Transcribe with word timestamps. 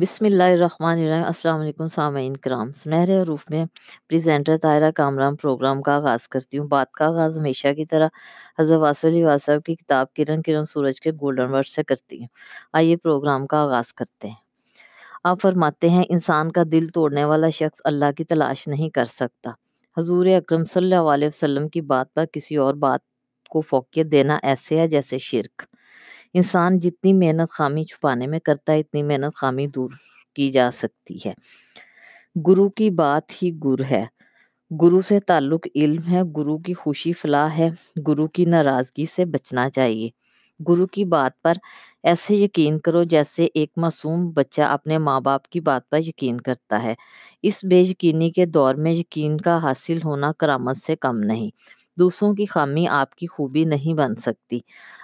بسم 0.00 0.24
اللہ 0.24 0.42
الرحمن 0.42 0.98
الرحیم۔ 0.98 1.24
السلام 1.24 1.60
علیکم 1.60 1.88
سامعین 1.88 2.36
کرام۔ 2.36 2.70
سنہرے 2.72 3.22
حروف 3.22 3.44
میں 3.50 3.66
پریزنٹر 4.08 4.56
طاہرہ 4.58 4.90
کامران 4.90 5.36
پروگرام 5.36 5.82
کا 5.82 5.94
آغاز 5.96 6.28
کرتی 6.28 6.58
ہوں۔ 6.58 6.68
بات 6.68 6.92
کا 6.92 7.06
آغاز 7.06 7.38
ہمیشہ 7.38 7.68
کی 7.74 7.84
طرح 7.86 8.08
حضرت 8.58 8.78
واصل 8.78 9.22
واسب 9.24 9.66
کی 9.66 9.74
کتاب 9.74 10.06
کرن 10.14 10.42
کرن 10.42 10.64
سورج 10.64 11.00
کے 11.00 11.10
گولڈن 11.10 11.54
ورڈ 11.54 11.66
سے 11.66 11.82
کرتی 11.82 12.20
ہوں۔ 12.20 12.26
آئیے 12.72 12.96
پروگرام 12.96 13.46
کا 13.46 13.58
آغاز 13.58 13.94
کرتے 13.94 14.28
ہیں۔ 14.28 14.34
آپ 15.24 15.40
فرماتے 15.42 15.90
ہیں، 15.90 16.04
انسان 16.08 16.52
کا 16.52 16.62
دل 16.72 16.86
توڑنے 16.86 17.24
والا 17.24 17.50
شخص 17.50 17.80
اللہ 17.84 18.12
کی 18.16 18.24
تلاش 18.24 18.68
نہیں 18.68 18.90
کر 18.90 19.06
سکتا۔ 19.06 19.50
حضور 19.96 20.26
اکرم 20.26 20.64
صلی 20.64 20.94
اللہ 20.94 21.10
علیہ 21.10 21.28
وسلم 21.28 21.68
کی 21.68 21.80
بات 21.80 22.14
پر 22.14 22.24
کسی 22.32 22.56
اور 22.56 22.74
بات 22.74 23.00
کو 23.50 23.60
فوقیت 23.60 24.06
دینا 24.06 24.38
ایسے 24.42 24.78
ہے 24.78 24.88
جیسے 24.88 25.18
شرک۔ 25.18 25.69
انسان 26.34 26.78
جتنی 26.78 27.12
محنت 27.12 27.50
خامی 27.50 27.84
چھپانے 27.84 28.26
میں 28.26 28.40
کرتا 28.40 28.72
ہے، 28.72 28.80
اتنی 28.80 29.02
محنت 29.02 29.34
خامی 29.34 29.66
دور 29.66 29.90
کی 30.34 30.48
جا 30.48 30.70
سکتی 30.72 31.16
ہے۔ 31.26 31.32
گرو 32.46 32.68
کی 32.70 32.90
بات 32.90 33.42
ہی 33.42 33.50
گر 33.64 33.82
ہے۔ 33.90 34.04
گرو 34.82 35.00
سے 35.02 35.20
تعلق 35.20 35.66
علم 35.74 36.02
ہے، 36.10 36.22
گرو 36.36 36.58
کی 36.58 36.74
خوشی 36.74 37.12
فلاح 37.12 37.48
ہے۔ 37.58 37.70
گرو 38.08 38.28
کی 38.28 38.44
ناراضگی 38.44 39.06
سے 39.06 39.24
بچنا 39.24 39.70
چاہیے۔ 39.70 40.08
گرو 40.68 40.86
کی 40.86 41.04
بات 41.04 41.42
پر 41.42 41.54
ایسے 42.02 42.34
یقین 42.36 42.78
کرو 42.78 43.04
جیسے 43.04 43.48
ایک 43.54 43.70
معصوم 43.76 44.30
بچہ 44.30 44.62
اپنے 44.62 44.98
ماں 44.98 45.20
باپ 45.20 45.48
کی 45.48 45.60
بات 45.60 45.90
پر 45.90 45.98
یقین 45.98 46.40
کرتا 46.40 46.82
ہے۔ 46.82 46.94
اس 47.42 47.64
بے 47.64 47.80
یقینی 47.80 48.30
کے 48.30 48.46
دور 48.46 48.74
میں 48.74 48.92
یقین 48.92 49.36
کا 49.36 49.62
حاصل 49.62 49.98
ہونا 50.04 50.32
کرامت 50.38 50.76
سے 50.76 50.96
کم 50.96 51.18
نہیں۔ 51.18 51.50
دوسروں 52.00 52.34
کی 52.34 52.46
خامی 52.46 52.86
آپ 52.88 53.14
کی 53.14 53.26
خوبی 53.26 53.64
نہیں 53.64 53.94
بن 53.94 54.16
سکتی۔ 54.16 54.60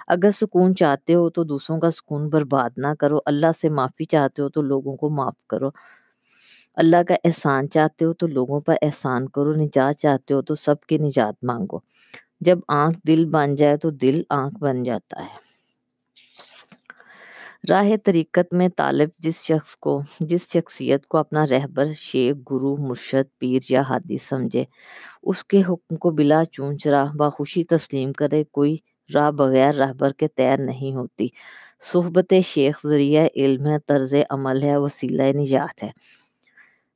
اگر 0.07 0.31
سکون 0.31 0.75
چاہتے 0.75 1.13
ہو 1.13 1.29
تو 1.29 1.43
دوسروں 1.43 1.79
کا 1.79 1.91
سکون 1.91 2.29
برباد 2.29 2.69
نہ 2.77 2.93
کرو۔ 2.99 3.19
اللہ 3.25 3.51
سے 3.61 3.69
معافی 3.69 4.05
چاہتے 4.05 4.41
ہو 4.41 4.49
تو 4.49 4.61
لوگوں 4.61 4.95
کو 4.97 5.09
معاف 5.09 5.47
کرو۔ 5.47 5.69
اللہ 6.75 7.03
کا 7.07 7.15
احسان 7.23 7.69
چاہتے 7.69 8.05
ہو 8.05 8.13
تو 8.13 8.27
لوگوں 8.27 8.61
پر 8.61 8.75
احسان 8.81 9.29
کرو۔ 9.29 9.53
نجات 9.53 9.97
چاہتے 9.97 10.33
ہو 10.33 10.41
تو 10.41 10.55
سب 10.55 10.81
کی 10.81 10.97
نجات 10.97 11.35
مانگو۔ 11.43 11.79
جب 12.41 12.59
آنکھ 12.67 12.99
دل 13.07 13.25
بن 13.25 13.55
جائے 13.55 13.77
تو 13.77 13.89
دل 13.89 14.21
آنکھ 14.29 14.59
بن 14.59 14.83
جاتا 14.83 15.21
ہے۔ 15.23 15.56
راہ 17.69 17.89
طریقت 18.03 18.53
میں 18.53 18.69
طالب 18.77 19.09
جس 19.19 19.41
شخص 19.43 19.75
کو، 19.75 20.01
جس 20.19 20.41
شخصیت 20.53 21.07
کو 21.07 21.17
اپنا 21.17 21.45
رہبر، 21.47 21.85
شیخ، 21.93 22.35
گرو، 22.51 22.77
مرشد، 22.77 23.39
پیر 23.39 23.59
یا 23.69 23.81
حادی 23.81 24.17
سمجھے، 24.17 24.63
اس 25.23 25.43
کے 25.45 25.61
حکم 25.69 25.95
کو 25.95 26.11
بلا 26.11 26.43
چون 26.51 26.79
چرا 26.79 27.05
بخوشی 27.13 27.63
تسلیم 27.63 28.13
کرے، 28.13 28.43
کوئی 28.43 28.77
راہ 29.13 29.31
بغیر 29.31 29.75
رہبر 29.75 30.11
کے 30.11 30.27
تیر 30.27 30.57
نہیں 30.59 30.95
ہوتی۔ 30.95 31.27
صحبت 31.91 32.33
شیخ 32.43 32.79
ذریعہ 32.87 33.27
علم 33.35 33.65
ہے، 33.65 33.79
طرز 33.87 34.13
عمل 34.29 34.63
ہے، 34.63 34.77
وسیلہ 34.77 35.23
نجات 35.23 35.83
ہے۔ 35.83 35.91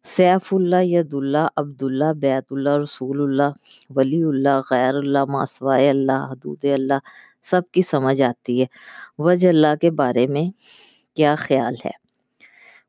سیف 0.06 0.54
اللہ، 0.54 0.84
ید 0.84 1.14
اللہ، 1.14 1.48
عبداللہ، 1.58 2.14
بیت 2.14 2.44
اللہ، 2.52 2.76
رسول 2.76 3.22
اللہ، 3.22 3.52
ولی 3.90 4.24
اللہ، 4.24 4.62
غیر 4.72 4.96
اللہ، 4.96 5.26
ماسوائے 5.26 5.90
اللہ، 5.90 6.28
حدود 6.32 6.66
اللہ 6.66 7.00
سب 7.50 7.61
کی 7.72 7.81
سمجھ 7.81 8.22
آتی 8.22 8.61
ہے۔ 8.61 8.66
وجہ 9.17 9.50
اللہ 9.50 9.75
کے 9.81 9.92
بارے 9.92 10.28
میں 10.28 10.52
کیا 11.16 11.36
خیال 11.38 11.75
ہے؟ 11.86 11.92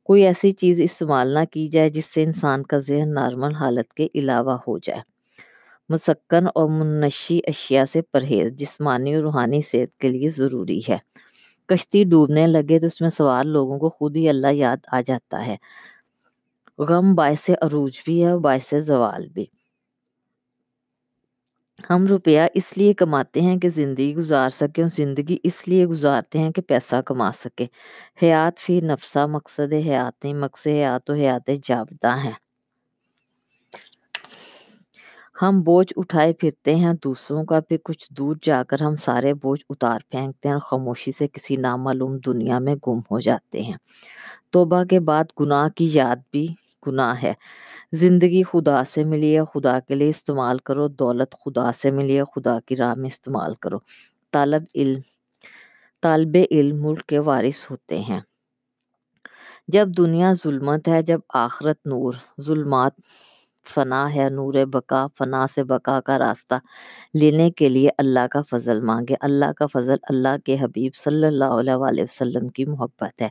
کوئی 0.05 0.27
ایسی 0.27 0.53
چیز 0.53 0.81
استعمال 0.81 1.29
نہ 1.29 1.45
کی 1.51 1.69
جائے 1.69 1.89
جس 1.89 2.05
سے 2.07 2.23
انسان 2.23 2.63
کا 2.63 2.79
ذہن 2.79 3.15
نارمل 3.15 3.55
حالت 3.55 3.95
کے 3.95 4.09
علاوہ 4.15 4.59
ہو 4.69 4.79
جائے۔ 4.79 5.01
مسکن 5.89 6.47
اور 6.55 6.69
منشی 6.69 7.41
اشیاء 7.47 7.85
سے 7.93 8.03
پرہیز، 8.03 8.53
جسمانی 8.53 9.15
اور 9.15 9.23
روحانی 9.23 9.63
صحت 9.63 9.99
کے 10.01 10.09
لیے 10.09 10.29
ضروری 10.29 10.81
ہے۔ 10.89 10.97
کشتی 11.67 12.05
ڈوبنے 12.05 12.47
لگے 12.47 12.81
تو 12.81 12.87
اس 12.87 13.01
میں 13.01 13.11
سوار 13.11 13.45
لوگوں 13.45 13.79
کو 13.79 13.89
خود 13.89 14.17
ہی 14.17 14.29
اللہ 14.29 14.53
یاد 14.53 14.77
آ 14.93 15.01
جاتا 15.01 15.47
ہے۔ 15.47 15.57
غم 16.79 17.15
باعث 17.15 17.51
عروج 17.51 18.01
بھی 18.05 18.25
ہے 18.25 18.31
اور 18.31 18.41
باعث 18.41 18.75
زوال 18.87 19.29
بھی۔ 19.29 19.47
ہم 21.79 22.07
روپیہ 22.07 22.41
اس 22.55 22.77
لیے 22.77 22.93
کماتے 22.95 23.41
ہیں 23.41 23.57
کہ 23.57 23.69
زندگی 23.69 24.15
گزار 24.17 24.51
سکیں 24.51 24.83
اور 24.85 24.91
زندگی 24.91 25.37
اس 25.43 25.69
لیے 25.69 25.87
گزارتے 25.87 26.39
ہیں 26.39 26.51
کہ 26.51 26.63
پیسہ 26.63 27.01
کما 27.07 27.31
سکے 27.35 27.67
حیات 28.23 28.59
فی 28.59 28.81
نفسہ، 28.81 29.27
مقصد 29.27 29.73
حیات 29.73 30.25
نہیں، 30.25 30.35
مقصد 30.35 30.67
حیات 30.67 31.11
و 31.11 31.15
حیات 31.15 31.51
جابدہ 31.63 32.17
ہیں۔ 32.25 32.33
ہم 35.37 35.63
بوجھ 35.63 35.93
اٹھائے 35.97 36.33
پھرتے 36.33 36.75
ہیں، 36.77 36.93
دوسروں 37.05 37.45
کا 37.45 37.61
پھر 37.61 37.77
کچھ 37.85 38.07
دور 38.13 38.37
جا 38.43 38.63
کر 38.65 38.83
ہم 38.83 38.97
سارے 38.97 39.35
بوجھ 39.35 39.65
اتار 39.71 40.01
پھینکتے 40.11 40.49
ہیں 40.49 40.55
اور 40.55 40.63
خاموشی 40.63 41.13
سے 41.13 41.29
کسی 41.29 41.57
نامعلوم 41.57 42.17
دنیا 42.27 42.59
میں 42.59 42.75
گم 42.87 42.99
ہو 43.11 43.21
جاتے 43.21 43.63
ہیں۔ 43.63 43.77
توبہ 44.51 44.85
کے 44.85 45.01
بعد 45.01 45.25
گناہ 45.41 45.69
کی 45.69 45.89
یاد 45.93 46.17
بھی 46.33 46.47
گناہ 46.87 47.23
ہے۔ 47.23 47.33
زندگی 47.93 48.43
خدا 48.43 48.85
سے 48.85 49.05
ملی 49.05 49.39
ہے، 49.39 49.45
خدا 49.45 49.81
کے 49.81 49.95
لیے 49.95 50.09
استعمال 50.09 50.59
کرو۔ 50.59 50.89
دولت 50.89 51.35
خدا 51.45 51.73
سے 51.73 51.91
ملی 51.91 52.19
ہے، 52.19 52.25
خدا 52.25 52.59
کی 52.67 52.77
راہ 52.77 52.95
میں 52.95 53.09
استعمال 53.09 53.55
کرو۔ 53.55 53.79
طالب 54.33 54.63
علم 54.75 55.01
طالب 56.03 56.37
علم 56.51 56.83
ملک 56.83 57.07
کے 57.07 57.19
وارث 57.19 57.71
ہوتے 57.71 57.99
ہیں۔ 58.01 58.21
جب 59.69 59.89
دنیا 59.89 60.33
ظلمت 60.45 60.89
ہے، 60.89 61.03
جب 61.03 61.21
آخرت 61.35 61.79
نور، 61.87 62.15
ظلمات، 62.43 62.93
فنا 63.75 64.15
ہے، 64.15 64.29
نور 64.31 64.55
بقا، 64.67 65.07
فنا 65.19 65.47
سے 65.55 65.65
بقا 65.65 66.01
کا 66.01 66.19
راستہ 66.19 66.55
لینے 67.15 67.51
کے 67.51 67.69
لیے 67.69 67.89
اللہ 67.99 68.27
کا 68.31 68.43
فضل 68.51 68.81
مانگے۔ 68.81 69.15
اللہ 69.21 69.53
کا 69.53 69.67
فضل 69.67 69.97
اللہ 70.03 70.37
کے 70.45 70.57
حبیب 70.61 70.95
صلی 70.95 71.27
اللہ 71.27 71.45
علیہ 71.45 72.03
وسلم 72.03 72.49
کی 72.49 72.65
محبت 72.65 73.23
ہے۔ 73.23 73.29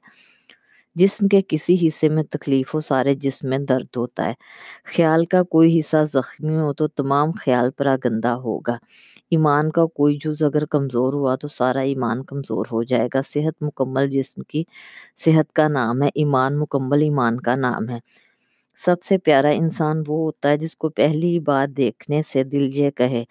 جسم 0.95 1.27
کے 1.27 1.41
کسی 1.47 1.87
حصے 1.87 2.09
میں 2.09 2.23
تکلیف 2.23 2.73
ہو، 2.75 2.79
سارے 2.79 3.13
جسم 3.15 3.49
میں 3.49 3.57
درد 3.59 3.97
ہوتا 3.97 4.25
ہے۔ 4.25 4.33
خیال 4.95 5.25
کا 5.25 5.43
کوئی 5.43 5.79
حصہ 5.79 5.97
زخمی 6.13 6.57
ہو 6.57 6.73
تو 6.73 6.87
تمام 6.87 7.31
خیال 7.31 7.71
پر 7.71 7.87
گندا 8.05 8.35
ہوگا۔ 8.35 8.77
ایمان 9.31 9.71
کا 9.71 9.85
کوئی 9.85 10.17
جز 10.25 10.43
اگر 10.43 10.65
کمزور 10.65 11.13
ہوا 11.13 11.35
تو 11.35 11.47
سارا 11.47 11.79
ایمان 11.81 12.23
کمزور 12.23 12.65
ہو 12.71 12.83
جائے 12.83 13.07
گا۔ 13.13 13.21
صحت 13.29 13.63
مکمل 13.63 14.09
جسم 14.09 14.41
کی 14.41 14.63
صحت 15.25 15.53
کا 15.53 15.67
نام 15.67 16.01
ہے، 16.03 16.09
ایمان 16.15 16.59
مکمل 16.59 17.01
ایمان 17.01 17.39
کا 17.39 17.55
نام 17.55 17.89
ہے۔ 17.89 17.99
سب 18.77 18.95
سے 19.01 19.17
پیارا 19.17 19.49
انسان 19.49 19.97
وہ 20.07 20.17
ہوتا 20.17 20.49
ہے 20.49 20.57
جس 20.57 20.77
کو 20.77 20.89
پہلی 20.89 21.39
بار 21.39 21.67
دیکھنے 21.67 22.21
سے 22.33 22.43
دل 22.43 22.69
یہ 22.73 22.91
کہے۔ 22.91 23.23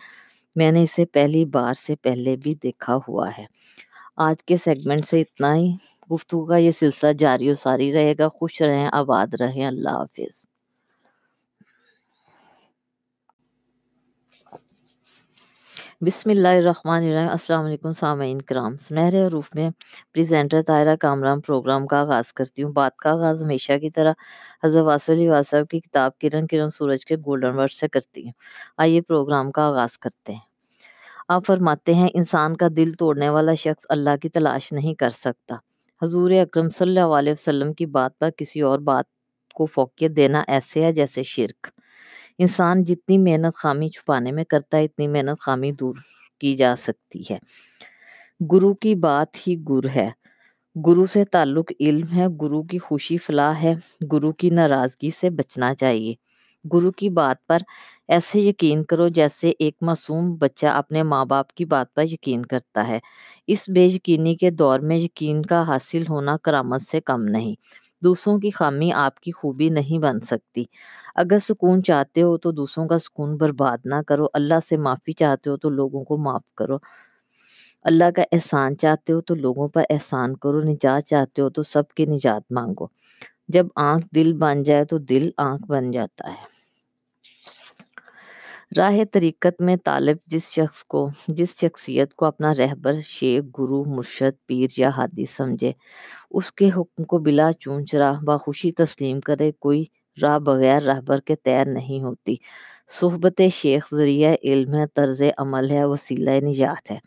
میں 0.56 0.72
نے 0.72 0.82
اسے 0.82 1.04
پہلی 1.06 1.44
بار 1.44 1.74
سے 1.86 1.96
پہلے 1.96 2.36
بھی 2.36 2.54
دیکھا 2.62 2.98
ہوا 3.08 3.28
ہے۔ 3.38 3.44
آج 4.16 4.44
کے 4.44 4.56
سیگمنٹ 4.56 5.06
سے 5.06 5.20
اتنا 5.20 5.54
ہی۔ 5.56 5.70
گفتگو 6.10 6.44
کا 6.46 6.56
یہ 6.56 6.70
سلسلہ 6.70 7.12
جاری 7.12 7.50
و 7.50 7.54
ساری 7.54 7.92
رہے 7.92 8.14
گا۔ 8.18 8.28
خوش 8.28 8.62
رہیں، 8.62 8.88
آباد 8.92 9.34
رہیں۔ 9.40 9.66
اللہ 9.66 9.90
حافظ۔ 9.90 10.44
بسم 16.02 16.30
اللہ 16.30 16.48
الرحمن 16.48 17.02
الرحیم۔ 17.04 17.28
السلام 17.30 17.64
علیکم 17.64 17.92
سامعین 17.92 18.42
کرام۔ 18.42 18.76
سنہرے 18.76 19.26
حروف 19.26 19.50
میں 19.54 19.70
پریزنٹر 20.12 20.62
طاہرہ 20.62 20.96
کامران 20.96 21.40
پروگرام 21.40 21.86
کا 21.86 22.00
آغاز 22.00 22.32
کرتی 22.32 22.62
ہوں۔ 22.62 22.72
بات 22.72 22.96
کا 22.96 23.10
آغاز 23.10 23.42
ہمیشہ 23.42 23.72
کی 23.78 23.90
طرح 23.90 24.12
حضرت 24.64 24.82
واصل 24.82 25.28
واسب 25.28 25.68
کی 25.70 25.80
کتاب 25.80 26.18
کرن 26.18 26.46
کرن 26.46 26.70
سورج 26.70 27.04
کے 27.06 27.16
گولڈن 27.16 27.58
ورڈ 27.58 27.72
سے 27.72 27.88
کرتی 27.88 28.24
ہوں۔ 28.24 28.32
آئیے 28.76 29.00
پروگرام 29.00 29.50
کا 29.52 29.66
آغاز 29.66 29.98
کرتے 29.98 30.32
ہیں۔ 30.32 30.48
آپ 31.28 31.46
فرماتے 31.46 31.94
ہیں، 31.94 32.08
انسان 32.14 32.56
کا 32.56 32.68
دل 32.76 32.92
توڑنے 32.92 33.28
والا 33.28 33.54
شخص 33.54 33.86
اللہ 33.88 34.16
کی 34.22 34.28
تلاش 34.28 34.72
نہیں 34.72 34.94
کر 34.94 35.10
سکتا۔ 35.10 35.69
حضور 36.02 36.30
اکرم 36.30 36.68
صلی 36.68 36.88
اللہ 36.88 37.14
علیہ 37.14 37.32
وسلم 37.32 37.72
کی 37.72 37.86
بات 37.86 38.18
پر 38.18 38.30
کسی 38.36 38.60
اور 38.60 38.78
بات 38.78 39.04
کو 39.54 39.66
فوقیت 39.66 40.10
دینا 40.16 40.44
ایسے 40.48 40.84
ہے 40.84 40.92
جیسے 40.92 41.22
شرک۔ 41.22 41.66
انسان 42.38 42.84
جتنی 42.84 43.18
محنت 43.18 43.54
خامی 43.54 43.88
چھپانے 43.88 44.32
میں 44.32 44.44
کرتا 44.44 44.76
ہے، 44.76 44.84
اتنی 44.84 45.08
محنت 45.08 45.40
خامی 45.40 45.72
دور 45.72 45.94
کی 46.40 46.52
جا 46.52 46.76
سکتی 46.76 47.22
ہے۔ 47.30 47.38
گرو 48.52 48.74
کی 48.74 48.94
بات 48.94 49.48
ہی 49.48 49.56
گر 49.68 49.88
ہے۔ 49.96 50.10
گرو 50.86 51.06
سے 51.06 51.24
تعلق 51.24 51.72
علم 51.80 52.06
ہے، 52.16 52.26
گرو 52.42 52.62
کی 52.62 52.78
خوشی 52.78 53.16
فلاح 53.16 53.54
ہے۔ 53.62 53.74
گرو 54.12 54.32
کی 54.32 54.50
ناراضگی 54.50 55.10
سے 55.10 55.30
بچنا 55.30 55.74
چاہیے۔ 55.74 56.14
گرو 56.72 56.92
کی 56.92 57.10
بات 57.10 57.46
پر 57.46 57.58
ایسے 58.10 58.40
یقین 58.40 58.84
کرو 58.84 59.08
جیسے 59.08 59.52
ایک 59.58 59.74
معصوم 59.80 60.34
بچہ 60.36 60.66
اپنے 60.66 61.02
ماں 61.02 61.24
باپ 61.24 61.52
کی 61.52 61.64
بات 61.64 61.94
پر 61.94 62.04
یقین 62.04 62.46
کرتا 62.46 62.88
ہے۔ 62.88 62.98
اس 63.46 63.68
بے 63.68 63.84
یقینی 63.84 64.34
کے 64.34 64.50
دور 64.50 64.80
میں 64.80 64.96
یقین 64.96 65.42
کا 65.42 65.62
حاصل 65.66 66.02
ہونا 66.08 66.36
کرامت 66.36 66.82
سے 66.82 67.00
کم 67.00 67.22
نہیں، 67.24 67.54
دوسروں 68.04 68.38
کی 68.38 68.50
خامی 68.50 68.92
آپ 68.92 69.20
کی 69.20 69.32
خوبی 69.32 69.68
نہیں 69.68 69.98
بن 69.98 70.20
سکتی۔ 70.20 70.64
اگر 71.14 71.38
سکون 71.38 71.82
چاہتے 71.82 72.22
ہو 72.22 72.38
تو 72.38 72.50
دوسروں 72.50 72.88
کا 72.88 72.98
سکون 72.98 73.36
برباد 73.36 73.78
نہ 73.84 74.02
کرو، 74.06 74.26
اللہ 74.34 74.60
سے 74.68 74.76
معافی 74.76 75.12
چاہتے 75.12 75.50
ہو 75.50 75.56
تو 75.56 75.70
لوگوں 75.70 76.04
کو 76.04 76.16
معاف 76.16 76.54
کرو۔ 76.54 76.78
اللہ 77.82 78.10
کا 78.16 78.22
احسان 78.32 78.76
چاہتے 78.76 79.12
ہو 79.12 79.20
تو 79.20 79.34
لوگوں 79.34 79.68
پر 79.68 79.82
احسان 79.90 80.36
کرو، 80.36 80.60
نجات 80.60 81.04
چاہتے 81.04 81.42
ہو 81.42 81.50
تو 81.50 81.62
سب 81.62 81.88
کی 81.88 82.06
نجات 82.06 82.52
مانگو۔ 82.52 82.86
جب 83.48 83.66
آنکھ 83.76 84.06
دل 84.14 84.32
بن 84.32 84.62
جائے 84.62 84.84
تو 84.84 84.98
دل 84.98 85.30
آنکھ 85.36 85.66
بن 85.66 85.90
جاتا 85.90 86.30
ہے۔ 86.30 86.59
راہ 88.76 88.98
طریقت 89.12 89.62
میں 89.62 89.76
طالب 89.84 90.16
جس 90.26 90.50
شخص 90.50 90.84
کو، 90.84 91.08
جس 91.28 91.48
شخصیت 91.60 92.14
کو 92.14 92.24
اپنا 92.24 92.54
رہبر، 92.54 93.00
شیخ، 93.00 93.44
گرو، 93.58 93.84
مرشد، 93.84 94.46
پیر 94.46 94.66
یا 94.76 94.90
ہادی 94.96 95.24
سمجھے، 95.26 95.72
اس 96.30 96.52
کے 96.52 96.70
حکم 96.76 97.04
کو 97.04 97.18
بلا 97.18 97.52
چونچ، 97.52 97.94
راہ 97.94 98.20
بخوشی 98.24 98.72
تسلیم 98.72 99.20
کرے، 99.20 99.52
کوئی 99.58 99.84
راہ 100.22 100.38
بغیر 100.38 100.82
رہبر 100.82 101.20
کے 101.20 101.36
تیر 101.36 101.64
نہیں 101.66 102.02
ہوتی۔ 102.02 102.36
صحبت 103.00 103.40
شیخ 103.52 103.94
ذریعہ 103.94 104.34
علم 104.44 104.74
ہے، 104.74 104.84
طرز 104.94 105.22
عمل 105.38 105.70
ہے، 105.70 105.84
وسیلہ 105.84 106.30
نجات 106.30 106.90
ہے۔ 106.90 106.98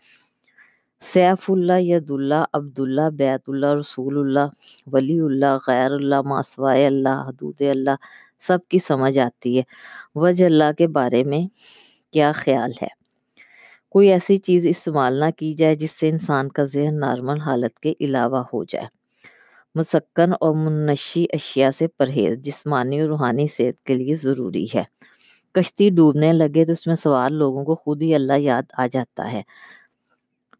سیف 1.13 1.51
اللہ، 1.51 1.79
ید 1.79 2.11
اللہ 2.11 2.43
عبداللہ 2.53 3.09
بیت 3.09 3.41
اللہ، 3.47 3.73
رسول 3.73 4.17
اللہ، 4.17 4.47
ولی 4.93 5.19
اللہ، 5.19 5.57
غیر 5.67 5.91
اللہ 5.91 6.21
ماسوائے 6.21 6.85
اللہ، 6.87 7.23
حدود 7.27 7.61
اللہ 7.61 7.95
سب 8.47 8.59
کی 8.69 8.79
سمجھ 8.79 9.19
آتی 9.19 9.57
ہے۔ 9.57 9.63
وجہ 10.15 10.45
اللہ 10.45 10.71
کے 10.77 10.87
بارے 10.87 11.23
میں 11.23 11.47
کیا 12.13 12.31
خیال 12.35 12.71
ہے؟ 12.81 12.87
کوئی 13.89 14.09
ایسی 14.09 14.37
چیز 14.37 14.65
استعمال 14.69 15.13
نہ 15.13 15.25
کی 15.37 15.53
جائے 15.53 15.75
جس 15.75 15.91
سے 15.91 16.09
انسان 16.09 16.49
کا 16.49 16.63
ذہن 16.63 16.99
نارمل 16.99 17.41
حالت 17.41 17.79
کے 17.79 17.93
علاوہ 18.01 18.43
ہو 18.53 18.63
جائے۔ 18.63 18.87
مسکن 19.75 20.31
اور 20.39 20.55
منشی 20.55 21.25
اشیاء 21.33 21.69
سے 21.77 21.87
پرہیز، 21.87 22.39
جسمانی 22.39 22.99
اور 22.99 23.09
روحانی 23.09 23.47
صحت 23.47 23.85
کے 23.85 23.93
لیے 23.93 24.15
ضروری 24.15 24.65
ہے۔ 24.75 24.83
کشتی 25.53 25.89
ڈوبنے 25.89 26.33
لگے 26.33 26.65
تو 26.65 26.71
اس 26.71 26.87
میں 26.87 26.95
سوار 26.95 27.29
لوگوں 27.31 27.65
کو 27.65 27.75
خود 27.75 28.01
ہی 28.01 28.15
اللہ 28.15 28.37
یاد 28.37 28.63
آ 28.77 28.87
جاتا 28.87 29.31
ہے۔ 29.31 29.41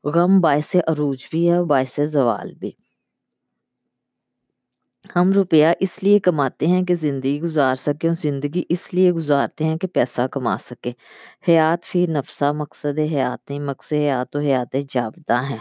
غم 0.04 0.42
باعث 0.42 0.76
عروج 0.88 1.26
بھی 1.32 1.50
ہے 1.52 1.56
اور 1.56 1.66
باعث 1.66 2.00
زوال 2.12 2.54
بھی۔ 2.54 2.72
ہم 5.06 5.32
روپیہ 5.34 5.68
اس 5.80 6.04
لیے 6.04 6.20
کماتے 6.20 6.68
ہیں 6.68 6.84
کہ 6.84 6.96
زندگی 6.96 7.42
گزار 7.42 7.76
سکیں 7.76 8.10
اور 8.10 8.16
زندگی 8.22 8.64
اس 8.70 8.94
لیے 8.94 9.12
گزارتے 9.12 9.64
ہیں 9.64 9.78
کہ 9.78 9.88
پیسہ 9.88 10.28
کما 10.32 10.58
سکے 10.58 10.92
حیات 11.48 11.84
فی 11.84 12.06
نفسہ، 12.06 12.52
مقصد 12.56 13.00
حیات 13.00 13.50
نہیں، 13.50 13.60
مقصد 13.60 13.94
حیات 13.94 14.36
و 14.36 14.40
حیات 14.40 14.76
جاودہ 14.90 15.42
ہیں۔ 15.50 15.58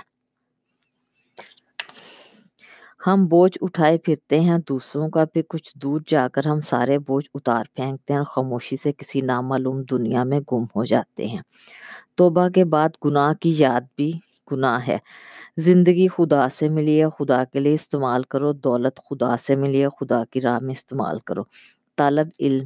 ہم 3.06 3.26
بوجھ 3.26 3.58
اٹھائے 3.60 3.98
پھرتے 3.98 4.40
ہیں، 4.40 4.58
دوسروں 4.68 5.08
کا 5.10 5.24
پھر 5.24 5.42
کچھ 5.48 5.72
دور 5.74 6.00
جا 6.06 6.28
کر 6.28 6.46
ہم 6.46 6.60
سارے 6.60 6.98
بوجھ 6.98 7.28
اتار 7.34 7.64
پھینکتے 7.74 8.12
ہیں 8.12 8.18
اور 8.18 8.26
خاموشی 8.26 8.76
سے 8.76 8.92
کسی 8.92 9.20
نامعلوم 9.20 9.82
دنیا 9.82 10.24
میں 10.24 10.40
گم 10.52 10.64
ہو 10.76 10.84
جاتے 10.84 11.26
ہیں۔ 11.26 11.40
توبہ 12.16 12.48
کے 12.48 12.64
بعد 12.64 12.88
گناہ 13.04 13.32
کی 13.32 13.54
یاد 13.56 13.80
بھی 13.96 14.12
گناہ 14.52 14.80
ہے۔ 14.88 14.98
زندگی 15.56 16.08
خدا 16.08 16.48
سے 16.48 16.68
ملی 16.68 17.02
ہے، 17.02 17.10
خدا 17.10 17.44
کے 17.44 17.60
لیے 17.60 17.74
استعمال 17.74 18.22
کرو۔ 18.22 18.52
دولت 18.52 19.00
خدا 19.10 19.36
سے 19.36 19.56
ملی 19.56 19.84
ہے، 19.84 19.88
خدا 19.88 20.24
کی 20.30 20.40
راہ 20.40 20.58
میں 20.58 20.72
استعمال 20.72 21.18
کرو۔ 21.18 21.42
طالب 21.96 22.28
علم 22.40 22.64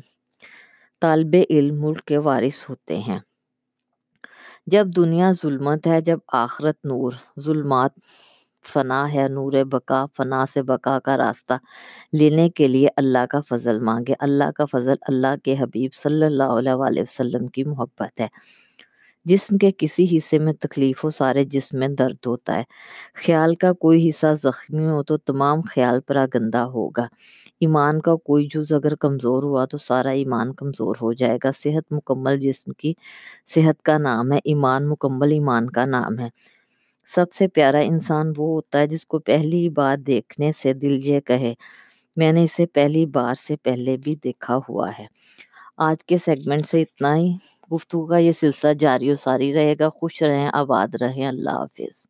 طالب 1.00 1.36
علم 1.50 1.82
ملک 1.82 2.04
کے 2.04 2.18
وارث 2.18 2.70
ہوتے 2.70 2.98
ہیں۔ 2.98 3.18
جب 4.66 4.86
دنیا 4.96 5.32
ظلمت 5.42 5.86
ہے، 5.86 6.00
جب 6.00 6.18
آخرت 6.32 6.76
نور، 6.84 7.12
ظلمات 7.40 7.90
فنا 8.72 9.12
ہے، 9.14 9.28
نور 9.28 9.64
بقا، 9.64 10.06
فنا 10.16 10.44
سے 10.52 10.62
بقا 10.62 10.98
کا 11.00 11.16
راستہ 11.16 11.52
لینے 12.12 12.50
کے 12.50 12.68
لیے 12.68 12.88
اللہ 12.96 13.26
کا 13.30 13.40
فضل 13.48 13.80
مانگے۔ 13.80 14.14
اللہ 14.18 14.50
کا 14.50 14.64
فضل 14.64 14.94
اللہ 15.08 15.36
کے 15.44 15.56
حبیب 15.60 15.94
صلی 15.94 16.26
اللہ 16.26 16.52
علیہ 16.58 17.02
وسلم 17.02 17.46
کی 17.46 17.64
محبت 17.64 18.20
ہے۔ 18.20 18.26
جسم 19.26 19.58
کے 19.58 19.70
کسی 19.78 20.06
حصے 20.16 20.38
میں 20.38 20.52
تکلیف 20.52 21.04
ہو، 21.04 21.10
سارے 21.10 21.44
جسم 21.44 21.78
میں 21.78 21.88
درد 21.88 22.26
ہوتا 22.26 22.56
ہے۔ 22.58 22.62
خیال 23.14 23.54
کا 23.54 23.72
کوئی 23.72 24.08
حصہ 24.08 24.26
زخمی 24.42 24.86
ہو 24.86 25.02
تو 25.02 25.16
تمام 25.18 25.60
خیال 25.74 26.00
پر 26.00 26.16
گندا 26.34 26.64
ہوگا۔ 26.66 27.06
ایمان 27.60 28.00
کا 28.00 28.16
کوئی 28.24 28.48
جز 28.54 28.72
اگر 28.72 28.94
کمزور 28.94 29.42
ہوا 29.42 29.64
تو 29.64 29.78
سارا 29.78 30.10
ایمان 30.10 30.54
کمزور 30.54 30.96
ہو 31.02 31.12
جائے 31.12 31.38
گا۔ 31.44 31.50
صحت 31.58 31.92
مکمل 31.92 32.40
جسم 32.40 32.72
کی 32.72 32.92
صحت 33.54 33.82
کا 33.82 33.98
نام 33.98 34.32
ہے، 34.32 34.38
ایمان 34.44 34.88
مکمل 34.88 35.32
ایمان 35.32 35.70
کا 35.70 35.84
نام 35.84 36.18
ہے۔ 36.18 36.28
سب 37.06 37.32
سے 37.32 37.48
پیارا 37.48 37.78
انسان 37.78 38.32
وہ 38.36 38.46
ہوتا 38.54 38.78
ہے 38.78 38.86
جس 38.86 39.06
کو 39.06 39.18
پہلی 39.18 39.68
بار 39.70 39.96
دیکھنے 39.96 40.52
سے 40.62 40.72
دل 40.72 40.98
یہ 41.04 41.20
کہے۔ 41.20 41.54
میں 42.16 42.32
نے 42.32 42.44
اسے 42.44 42.66
پہلی 42.66 43.06
بار 43.06 43.34
سے 43.46 43.56
پہلے 43.56 43.96
بھی 43.96 44.14
دیکھا 44.24 44.58
ہوا 44.68 44.90
ہے۔ 44.98 45.06
آج 45.78 46.04
کے 46.04 46.18
سیگمنٹ 46.18 46.66
سے 46.66 46.82
اتنا 46.82 47.16
ہی۔ 47.16 47.32
گفتگو 47.72 48.06
کا 48.06 48.18
یہ 48.18 48.32
سلسلہ 48.32 48.72
جاری 48.72 49.10
و 49.10 49.16
ساری 49.16 49.54
رہے 49.54 49.74
گا۔ 49.78 49.88
خوش 49.88 50.22
رہیں، 50.22 50.50
آباد 50.52 50.94
رہیں۔ 51.00 51.26
اللہ 51.26 51.50
حافظ۔ 51.50 52.06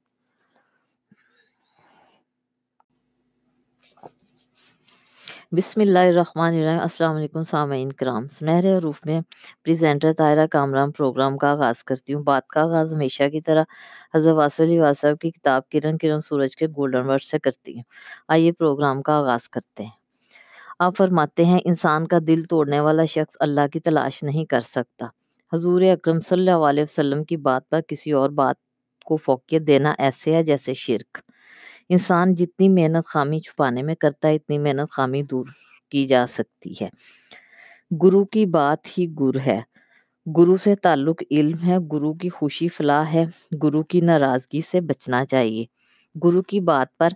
بسم 5.53 5.81
اللہ 5.81 5.99
الرحمن 5.99 6.55
الرحیم۔ 6.55 6.81
السلام 6.81 7.17
علیکم 7.17 7.43
سامعین 7.43 7.93
کرام۔ 7.93 8.27
سنہرے 8.29 8.77
حروف 8.77 9.01
میں 9.05 9.21
پریزنٹر 9.65 10.13
طاہرہ 10.13 10.47
کامران 10.47 10.91
پروگرام 10.91 11.39
کا 11.39 11.51
آغاز 11.51 11.85
کرتی 11.85 12.15
ہوں۔ 12.15 12.23
بات 12.23 12.47
کا 12.49 12.63
آغاز 12.63 12.95
ہمیشہ 12.95 13.29
کی 13.29 13.41
طرح 13.41 13.65
حضرت 14.15 14.35
واصل 14.35 14.79
واسب 14.79 15.19
کی 15.21 15.31
کتاب 15.31 15.69
کرن 15.69 15.99
کرن 15.99 16.21
سورج 16.21 16.57
کے 16.57 16.67
گولڈن 16.67 17.11
ورڈ 17.11 17.23
سے 17.23 17.39
کرتی 17.39 17.75
ہوں۔ 17.75 17.83
آئیے 18.29 18.53
پروگرام 18.53 19.03
کا 19.03 19.17
آغاز 19.17 19.49
کرتے 19.49 19.83
ہیں۔ 19.83 19.97
آپ 20.79 20.97
فرماتے 20.97 21.45
ہیں، 21.45 21.61
انسان 21.65 22.07
کا 22.07 22.19
دل 22.27 22.43
توڑنے 22.43 22.81
والا 22.81 23.05
شخص 23.05 23.37
اللہ 23.41 23.67
کی 23.73 23.81
تلاش 23.81 24.23
نہیں 24.23 24.45
کر 24.45 24.61
سکتا۔ 24.61 25.07
حضور 25.53 25.83
اکرم 25.83 26.21
صلی 26.21 26.39
اللہ 26.39 26.65
علیہ 26.65 26.83
وسلم 26.83 27.25
کی 27.25 27.37
بات 27.37 27.69
پر 27.69 27.81
کسی 27.89 28.13
اور 28.13 28.31
بات 28.31 28.57
کو 29.05 29.17
فوقیت 29.17 29.63
دینا 29.67 29.95
ایسے 29.99 30.35
ہے 30.35 30.43
جیسے 30.43 30.75
شرک۔ 30.75 31.19
انسان 31.89 32.35
جتنی 32.35 32.69
محنت 32.69 33.07
خامی 33.07 33.41
چھپانے 33.41 33.83
میں 33.83 33.95
کرتا 33.95 34.29
ہے، 34.29 34.35
اتنی 34.35 34.59
محنت 34.59 34.91
خامی 34.91 35.23
دور 35.23 35.45
کی 35.91 36.05
جا 36.05 36.27
سکتی 36.29 36.73
ہے۔ 36.81 36.89
گرو 38.03 38.25
کی 38.25 38.47
بات 38.47 38.99
ہی 38.99 39.07
گر 39.21 39.39
ہے۔ 39.47 39.61
گرو 40.39 40.57
سے 40.57 40.75
تعلق 40.77 41.23
علم 41.31 41.59
ہے، 41.67 41.77
گرو 41.93 42.15
کی 42.15 42.29
خوشی 42.29 42.69
فلاح 42.69 43.05
ہے۔ 43.13 43.25
گرو 43.63 43.83
کی 43.83 44.01
ناراضگی 44.01 44.61
سے 44.61 44.81
بچنا 44.81 45.25
چاہیے۔ 45.27 45.65
گرو 46.25 46.43
کی 46.43 46.61
بات 46.61 46.97
پر 46.99 47.09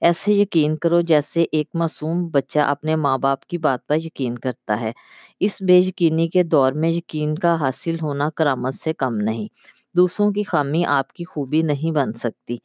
ایسے 0.00 0.32
یقین 0.32 0.76
کرو 0.76 1.00
جیسے 1.00 1.44
ایک 1.52 1.68
معصوم 1.74 2.28
بچہ 2.28 2.58
اپنے 2.58 2.96
ماں 2.96 3.18
باپ 3.18 3.44
کی 3.44 3.58
بات 3.58 3.86
پر 3.86 3.96
یقین 3.96 4.38
کرتا 4.38 4.80
ہے۔ 4.80 4.92
اس 5.40 5.62
بے 5.62 5.78
یقینی 5.78 6.28
کے 6.28 6.42
دور 6.44 6.72
میں 6.72 6.90
یقین 6.90 7.34
کا 7.34 7.54
حاصل 7.60 7.96
ہونا 8.02 8.30
کرامت 8.30 8.74
سے 8.74 8.92
کم 8.94 9.16
نہیں۔ 9.20 9.46
دوسروں 9.96 10.30
کی 10.32 10.42
خامی 10.42 10.84
آپ 10.84 11.12
کی 11.12 11.24
خوبی 11.24 11.62
نہیں 11.62 11.92
بن 11.92 12.12
سکتی۔ 12.12 12.56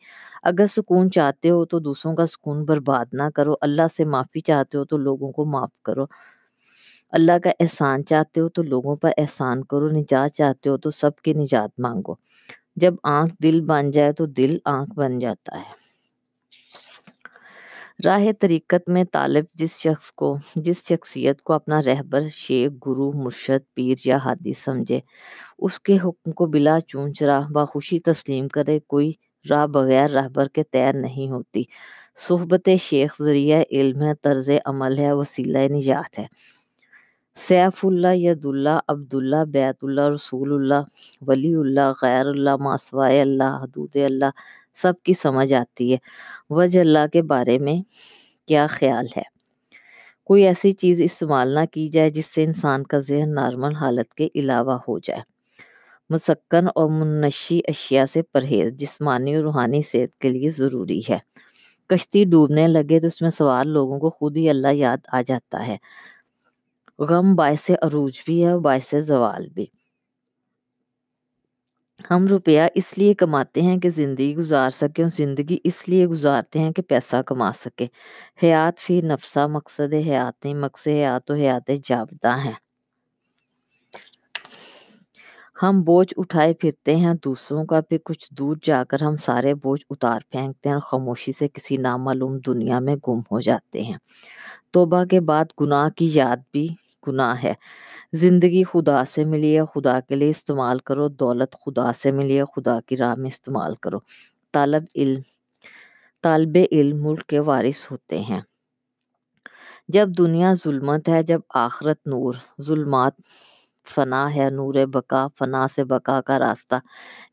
اگر 0.44 0.68
سکون 0.68 1.12
چاہتے 1.12 1.50
ہو 1.50 1.66
تو 1.66 1.80
دوسروں 1.80 2.16
کا 2.16 2.26
سکون 2.28 2.64
برباد 2.66 3.06
نہ 3.14 3.30
کرو۔ 3.36 3.54
اللہ 3.62 3.88
سے 3.98 4.06
معافی 4.06 4.40
چاہتے 4.40 4.78
ہو 4.78 4.86
تو 4.86 4.98
لوگوں 4.98 5.32
کو 5.32 5.46
معاف 5.46 5.82
کرو۔ 5.84 6.06
اللہ 7.12 7.38
کا 7.44 7.50
احسان 7.60 8.06
چاہتے 8.06 8.42
ہو 8.42 8.50
تو 8.50 8.64
لوگوں 8.64 8.96
پر 8.96 9.12
احسان 9.18 9.64
کرو۔ 9.64 9.88
نجات 9.90 10.34
چاہتے 10.34 10.70
ہو 10.70 10.78
تو 10.78 10.92
سب 10.92 11.16
کی 11.18 11.34
نجات 11.34 11.80
مانگو۔ 11.80 12.16
جب 12.76 12.94
آنکھ 13.04 13.36
دل 13.44 13.62
بن 13.62 13.92
جائے 13.92 14.14
تو 14.14 14.26
دل 14.26 14.58
آنکھ 14.66 14.94
بن 14.96 15.20
جاتا 15.20 15.60
ہے۔ 15.60 15.72
راہ 18.06 18.26
طریقت 18.40 18.90
میں 18.90 19.04
طالب 19.12 19.46
جس 19.54 19.78
شخص 19.78 20.12
کو، 20.12 20.38
جس 20.56 20.78
شخصیت 20.88 21.42
کو 21.42 21.54
اپنا 21.54 21.82
رہبر، 21.82 22.28
شیخ، 22.28 22.72
گرو، 22.88 23.12
مرشد، 23.14 23.76
پیر 23.76 23.96
یا 24.06 24.18
ہادی 24.18 24.54
سمجھے، 24.54 25.00
اس 25.60 25.80
کے 25.80 25.98
حکم 26.04 26.32
کو 26.32 26.46
بلا 26.46 26.80
چونچ 26.88 27.24
راہ 27.24 27.48
بخوشی 27.50 28.00
تسلیم 28.00 28.48
کرے، 28.48 28.80
کوئی 28.80 29.14
راہ 29.50 29.68
بغیر 29.68 30.10
رہبر 30.12 30.48
کے 30.48 30.64
تیر 30.64 30.94
نہیں 30.94 31.32
ہوتی۔ 31.32 31.64
صحبت 32.16 32.70
شیخ 32.80 33.16
ذریعہ 33.22 33.64
علم 33.72 34.02
ہے، 34.02 34.14
طرز 34.22 34.50
عمل 34.66 35.00
ہے، 35.00 35.12
وسیلہ 35.12 35.58
نجات 35.58 36.20
ہے۔ 36.20 36.26
سیف 37.38 37.86
اللہ، 37.86 38.08
ید 38.14 38.46
اللہ، 38.46 38.80
عبداللہ، 38.88 39.46
بیت 39.46 39.76
اللہ، 39.82 40.08
رسول 40.08 40.54
اللہ، 40.54 40.84
ولی 41.22 41.56
اللہ، 41.56 41.92
غیر 42.02 42.26
اللہ 42.26 42.56
ماسوائے 42.56 43.22
اللہ، 43.22 43.58
حدود 43.62 43.96
اللہ، 43.96 44.26
سب 44.82 44.94
کی 45.04 45.14
سمجھ 45.14 45.54
آتی 45.54 45.94
ہے۔ 45.94 45.98
وجہ 46.50 46.80
اللہ 46.80 47.08
کے 47.14 47.22
بارے 47.22 47.60
میں 47.60 47.76
کیا 48.48 48.68
خیال 48.70 49.06
ہے؟ 49.18 49.22
کوئی 50.24 50.48
ایسی 50.48 50.72
چیز 50.72 51.02
استعمال 51.04 51.48
نہ 51.48 51.66
کی 51.72 51.88
جائے 51.88 52.10
جس 52.10 52.26
سے 52.26 52.44
انسان 52.44 52.84
کا 52.84 53.00
ذہن 53.00 53.34
نارمل 53.34 53.76
حالت 53.76 54.14
کے 54.14 54.28
علاوہ 54.36 54.78
ہو 54.88 55.00
جائے۔ 55.00 55.22
مسکن 56.10 56.66
اور 56.76 56.90
منشی 56.90 57.62
اشیاء 57.68 58.06
سے 58.14 58.22
پرہیز، 58.22 58.74
جسمانی 58.74 59.36
اور 59.36 59.44
روحانی 59.44 59.82
صحت 59.82 60.20
کے 60.20 60.30
لیے 60.30 60.50
ضروری 60.50 61.02
ہے۔ 61.10 61.18
کشتی 61.88 62.24
ڈوبنے 62.24 62.68
لگے 62.68 63.00
تو 63.00 63.08
اس 63.08 63.22
میں 63.22 63.30
سوار 63.30 63.66
لوگوں 63.66 64.00
کو 64.00 64.10
خود 64.10 64.38
ہی 64.38 64.50
اللہ 64.50 64.74
یاد 64.74 64.98
آ 65.12 65.22
جاتا 65.22 65.68
ہے۔ 65.68 65.78
غم 67.10 67.36
باعث 67.36 67.72
عروج 67.82 68.22
بھی 68.26 68.46
ہے 68.46 68.52
اور 68.52 68.62
باعث 68.62 68.94
زوال 69.08 69.48
بھی۔ 69.50 69.66
ہم 72.12 72.28
روپیہ 72.28 72.62
اس 72.76 72.98
لیے 72.98 73.14
کماتے 73.14 73.62
ہیں 73.62 73.78
کہ 73.78 73.90
زندگی 73.90 74.36
گزار 74.36 74.70
سکیں 74.70 75.04
اور 75.04 75.12
زندگی 75.12 75.58
اس 75.64 75.90
لیے 75.90 76.08
گزارتے 76.08 76.60
ہیں 76.60 76.72
کہ 76.72 76.82
پیسہ 76.82 77.22
کما 77.22 77.52
سکے 77.54 77.88
حیات 78.44 78.80
فی 78.80 79.02
نفسہ، 79.02 79.48
مقصد 79.50 79.94
حیات 79.94 80.46
نہیں، 80.46 80.54
مقصد 80.54 80.88
حیات 80.88 81.32
و 81.32 81.34
حیات 81.34 81.72
جاودہ 81.84 82.38
ہیں۔ 82.38 82.54
ہم 85.64 85.82
بوجھ 85.82 86.14
اٹھائے 86.18 86.54
پھرتے 86.54 86.96
ہیں، 86.96 87.14
دوسروں 87.14 87.66
کا 87.66 87.82
پھر 87.82 87.98
کچھ 88.04 88.34
دور 88.34 88.58
جا 88.64 88.84
کر 88.84 89.02
ہم 89.02 89.16
سارے 89.16 89.56
بوجھ 89.56 89.86
اتار 89.90 90.20
پھینکتے 90.32 90.70
ہیں 90.70 90.74
اور 90.74 90.82
خاموشی 90.82 91.32
سے 91.32 91.48
کسی 91.48 91.78
نامعلوم 91.78 92.38
دنیا 92.38 92.80
میں 92.80 92.96
گم 93.08 93.20
ہو 93.20 93.42
جاتے 93.42 93.84
ہیں۔ 93.84 93.98
توبہ 94.72 95.04
کے 95.04 95.20
بعد 95.20 95.46
گناہ 95.62 95.90
کی 95.90 96.10
یاد 96.14 96.38
بھی 96.52 96.68
گناہ 97.08 97.36
ہے۔ 97.44 97.54
زندگی 98.14 98.64
خدا 98.64 99.06
سے 99.06 99.26
ملی 99.26 99.60
ہے، 99.60 99.66
خدا 99.66 100.00
کے 100.00 100.16
لیے 100.16 100.30
استعمال 100.30 100.80
کرو۔ 100.80 101.08
دولت 101.08 101.56
خدا 101.66 101.94
سے 101.94 102.12
ملی 102.12 102.40
ہے، 102.40 102.44
خدا 102.56 102.80
کی 102.86 102.98
راہ 102.98 103.16
میں 103.16 103.28
استعمال 103.28 103.76
کرو۔ 103.76 103.98
طالب 104.52 104.84
علم 104.96 105.20
طالب 106.24 106.58
علم 106.72 107.04
ملک 107.04 107.28
کے 107.28 107.40
وارث 107.40 107.92
ہوتے 107.92 108.20
ہیں۔ 108.20 108.42
جب 109.88 110.10
دنیا 110.18 110.54
ظلمت 110.64 111.10
ہے، 111.10 111.24
جب 111.24 111.40
آخرت 111.54 112.08
نور، 112.08 112.34
ظلمات، 112.62 113.14
فنا 113.96 114.36
ہے، 114.36 114.50
نور 114.50 114.86
بقا، 114.86 115.28
فنا 115.40 115.68
سے 115.76 115.84
بقا 115.84 116.22
کا 116.22 116.40
راستہ 116.40 116.76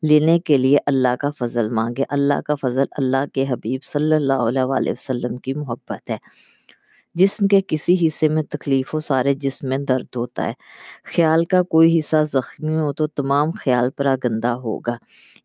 لینے 0.01 0.39
کے 0.39 0.57
لیے 0.57 0.77
اللہ 0.85 1.15
کا 1.19 1.31
فضل 1.39 1.69
مانگے۔ 1.69 2.03
اللہ 2.09 2.41
کا 2.45 2.55
فضل 2.55 2.83
اللہ 2.91 3.25
کے 3.33 3.45
حبیب 3.49 3.83
صلی 3.83 4.15
اللہ 4.15 4.33
علیہ 4.33 4.91
وسلم 4.91 5.37
کی 5.37 5.53
محبت 5.53 6.09
ہے۔ 6.09 6.17
جسم 7.15 7.47
کے 7.47 7.59
کسی 7.67 8.07
حصے 8.07 8.27
میں 8.29 8.43
تکلیف 8.43 8.93
ہو، 8.93 8.99
سارے 8.99 9.33
جسم 9.33 9.69
میں 9.69 9.77
درد 9.77 10.15
ہوتا 10.15 10.47
ہے۔ 10.47 10.53
خیال 11.15 11.45
کا 11.45 11.61
کوئی 11.63 11.99
حصہ 11.99 12.15
زخمی 12.31 12.77
ہو 12.77 12.93
تو 12.93 13.07
تمام 13.07 13.51
خیال 13.51 13.89
پر 13.89 14.07
گندا 14.23 14.55
ہوگا۔ 14.55 14.95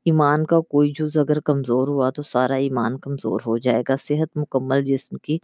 ایمان 0.05 0.45
کا 0.47 0.61
کوئی 0.61 0.93
جز 0.99 1.17
اگر 1.17 1.41
کمزور 1.41 1.89
ہوا 1.89 2.11
تو 2.11 2.23
سارا 2.23 2.55
ایمان 2.57 2.99
کمزور 2.99 3.41
ہو 3.47 3.59
جائے 3.59 3.83
گا۔ 3.89 3.97
صحت 4.05 4.37
مکمل 4.37 4.85
جسم 4.85 5.17
کی 5.17 5.39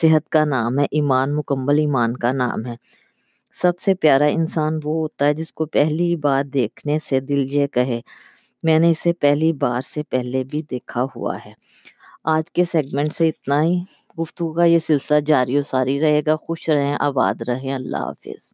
صحت 0.00 0.28
کا 0.28 0.44
نام 0.44 0.78
ہے، 0.78 0.84
ایمان 0.90 1.34
مکمل 1.36 1.78
ایمان 1.78 2.16
کا 2.16 2.32
نام 2.32 2.66
ہے۔ 2.66 2.74
سب 3.52 3.78
سے 3.78 3.94
پیارا 3.94 4.26
انسان 4.26 4.74
وہ 4.84 4.94
ہوتا 4.94 5.26
ہے 5.26 5.34
جس 5.34 5.52
کو 5.52 5.66
پہلی 5.66 6.16
بار 6.16 6.44
دیکھنے 6.44 6.98
سے 7.10 7.20
دل 7.20 7.46
یہ 7.50 7.66
کہے۔ 7.66 8.00
میں 8.62 8.78
نے 8.78 8.90
اسے 8.90 9.12
پہلی 9.12 9.52
بار 9.52 9.80
سے 9.94 10.02
پہلے 10.02 10.44
بھی 10.44 10.62
دیکھا 10.70 11.04
ہوا 11.16 11.36
ہے۔ 11.46 11.52
آج 12.24 12.50
کے 12.52 12.64
سیگمنٹ 12.64 13.14
سے 13.14 13.28
اتنا 13.28 13.62
ہی۔ 13.62 13.78
گفتگو 14.18 14.52
کا 14.52 14.64
یہ 14.64 14.78
سلسلہ 14.78 15.20
جاری 15.20 15.58
و 15.58 15.62
ساری 15.62 16.00
رہے 16.00 16.22
گا۔ 16.26 16.36
خوش 16.36 16.68
رہیں، 16.68 16.96
آباد 17.00 17.34
رہیں۔ 17.48 17.74
اللہ 17.74 17.96
حافظ۔ 17.96 18.52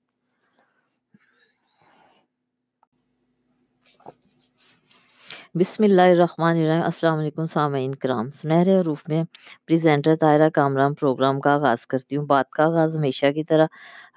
بسم 5.54 5.84
اللہ 5.84 6.02
الرحمن 6.02 6.56
الرحیم۔ 6.56 6.82
السلام 6.82 7.18
علیکم 7.18 7.46
سامعین 7.46 7.94
کرام۔ 7.94 8.30
سنہرے 8.30 8.80
حروف 8.80 9.04
میں 9.08 9.24
پریزنٹر 9.66 10.16
طاہرہ 10.16 10.48
کامران 10.48 10.94
پروگرام 10.94 11.40
کا 11.40 11.54
آغاز 11.54 11.86
کرتی 11.86 12.16
ہوں۔ 12.16 12.26
بات 12.26 12.50
کا 12.50 12.64
آغاز 12.64 12.96
ہمیشہ 12.96 13.26
کی 13.32 13.44
طرح 13.44 13.66